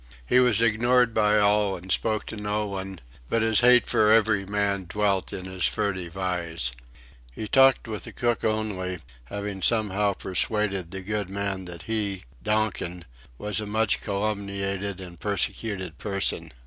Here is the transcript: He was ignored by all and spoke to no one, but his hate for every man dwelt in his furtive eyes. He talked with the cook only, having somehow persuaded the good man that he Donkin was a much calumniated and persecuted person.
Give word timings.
He 0.25 0.39
was 0.39 0.63
ignored 0.63 1.13
by 1.13 1.37
all 1.37 1.75
and 1.77 1.91
spoke 1.91 2.25
to 2.25 2.35
no 2.35 2.65
one, 2.65 3.01
but 3.29 3.43
his 3.43 3.59
hate 3.59 3.85
for 3.85 4.11
every 4.11 4.47
man 4.47 4.87
dwelt 4.89 5.31
in 5.31 5.45
his 5.45 5.67
furtive 5.67 6.17
eyes. 6.17 6.71
He 7.31 7.47
talked 7.47 7.87
with 7.87 8.05
the 8.05 8.11
cook 8.11 8.43
only, 8.43 9.01
having 9.25 9.61
somehow 9.61 10.13
persuaded 10.13 10.89
the 10.89 11.01
good 11.01 11.29
man 11.29 11.65
that 11.65 11.83
he 11.83 12.23
Donkin 12.41 13.05
was 13.37 13.59
a 13.59 13.67
much 13.67 14.01
calumniated 14.01 14.99
and 14.99 15.19
persecuted 15.19 15.99
person. 15.99 16.51